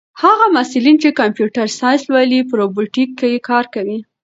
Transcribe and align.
هغه 0.21 0.45
محصلین 0.55 0.97
چې 1.03 1.17
کمپیوټر 1.19 1.67
ساینس 1.79 2.01
لولي 2.11 2.39
په 2.47 2.53
روبوټیک 2.61 3.09
کې 3.19 3.43
کار 3.49 3.65
کوي. 3.73 3.97